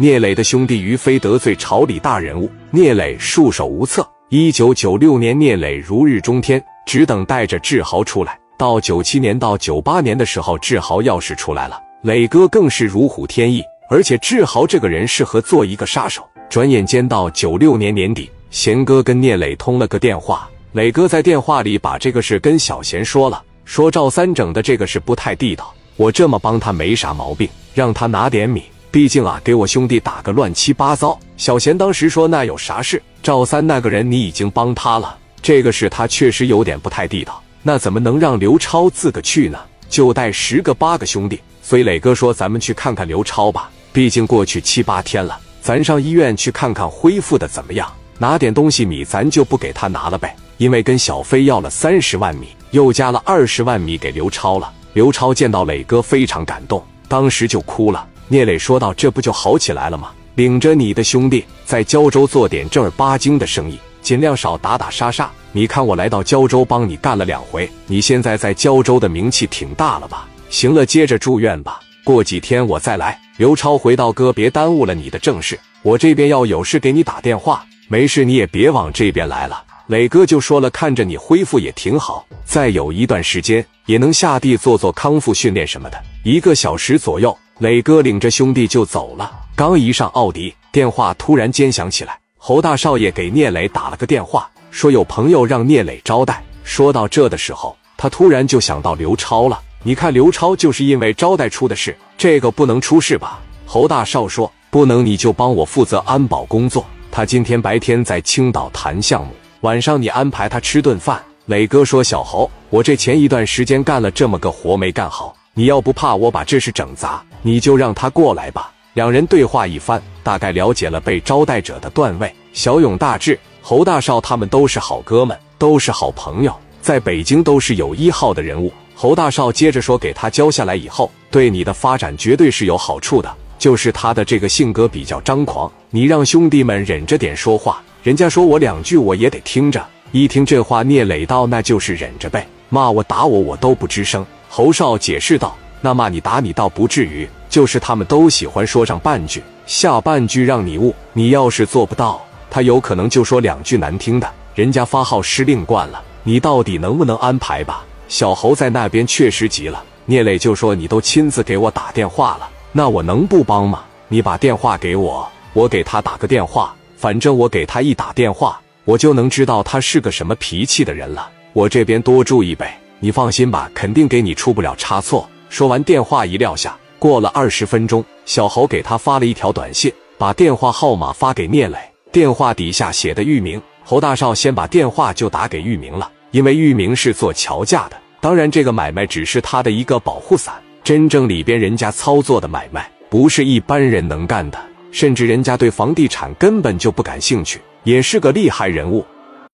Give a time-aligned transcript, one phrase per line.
[0.00, 4.08] 聂磊的兄弟于飞得罪朝里大人物，聂磊束手无策。
[4.28, 8.38] 一九九六年，聂磊如日中天，只等带着志豪出来。
[8.56, 13.60] 到九七年到九八年的时候，志豪要是出来了，磊哥更是如虎添翼。
[13.90, 16.24] 而且志豪这个人适合做一个杀手。
[16.48, 28.62] 转眼间到九六年年底，贤哥跟聂磊通了个电话，磊哥在电话里把这个事跟小贤说了，说赵三整的这个事不太地道，我这么帮他没啥毛病，让他拿点米。
[28.98, 31.16] 毕竟啊，给我兄弟打个乱七八糟。
[31.36, 33.00] 小贤当时说：“那有啥事？
[33.22, 37.40] 赵三那个人你已经帮他了，这个事他确实有点不太地道。
[37.62, 39.60] 那怎么能让刘超自个去呢？
[39.88, 41.40] 就带十个八个兄弟。
[41.62, 43.70] 所以磊哥说，咱们去看看刘超吧。
[43.92, 47.88] 毕竟过去七八天了，咱上医院去看看恢复的怎么样。
[48.18, 50.34] 拿点东西米，咱就不给他拿了呗。
[50.56, 54.72] 因为跟小飞要了三十万米，又加了二十万米给刘超了。
[54.92, 60.10] 刘超见到磊哥非常感动，当时就哭了。”聂磊说道：“这不就好起来了吗？
[60.34, 65.30] 领着你的兄弟在胶州做点正儿八经的生意，尽量少打打杀杀。
[65.50, 70.28] 你看我来到胶州帮你干了两回，你现在在胶州的名气挺大了吧？
[70.50, 71.80] 行了，接着住院吧。
[72.04, 73.18] 过几天我再来。
[73.38, 77.64] 刘超回道：哥，别耽误了你的正事，我这边要有事给你打电话。
[77.88, 79.64] 没事，你也别往这边来了。
[79.86, 85.98] 磊哥就说了，看着你恢复也挺好，再有一段时间也能下地做做康复训练什么的。
[86.24, 89.32] 一个小时左右。”磊哥领着兄弟就走了。
[89.56, 92.16] 刚一上奥迪，电话突然间响起来。
[92.36, 96.40] 侯大少爷给聂磊打了个电话，说有朋友让聂磊招待。
[96.62, 99.60] 说到这的时候，他突然就想到刘超了。
[99.82, 103.40] 你看，刘超就是因为招待出的事，这个不能出事吧？
[103.66, 106.86] 侯大少说：“不能，你就帮我负责安保工作。
[107.10, 118.72] 他今天白天在青岛谈项目，晚上你安排他吃顿饭。”磊哥说：“小侯，我这前一段时间干了这么个活没干好。”你要不怕我把这事整砸，你就让他过来吧。
[118.94, 122.34] 两人对话一番，大概了解了被招待者的段位。
[122.52, 128.72] 小勇、大志、侯大少他们都是好哥们，都是好朋友，在北京都是有一号的人物。
[128.94, 133.32] 侯大少接着说：“给他交下来以后，对你的发展绝对是有好处的。
[133.56, 137.80] 就是他的这个性格比较张狂，你让兄弟们忍着点说话。
[138.02, 139.84] 人家说我两句，我也得听着。
[140.10, 150.94] 一听这话，聂磊道：那就是忍着呗，骂我打我，我都不吱声。”侯少解释道：“那骂你打你倒不至于，就是他们都喜欢说上半句，下半句让你悟。
[151.12, 154.28] 你要是做不到，他有可能就说两句难听的。
[154.54, 159.84] 人家发号施令惯了，你到底能不能安排吧？”小侯在那边确实急了。
[160.06, 163.84] 聂磊就说：“你都亲自给我打电话了，那我能不帮吗？
[164.08, 166.74] 你把电话给我，我给他打个电话。
[166.96, 171.30] 反正我给他一打电话，我就能知道他是个什么脾气的人了。
[171.52, 175.28] 我这边多注意呗。”你放心吧，肯定给你出不了差错。
[175.48, 176.76] 说完，电话一撂下。
[176.98, 181.78] 过了二十分钟，小侯给他发了一条短信，把电话号码发给聂磊。
[182.10, 183.60] 电话底下写的域名。
[183.84, 187.96] 侯大少先把电话就打给域名了，因为域名是做桥架的。
[188.20, 190.54] 当然，这个买卖只是他的一个保护伞，
[190.84, 194.58] 真正里边人家操作的买卖不是一般人能干的，
[194.90, 199.06] 甚至人家对房地产根本就不感兴趣，也是个厉害人物。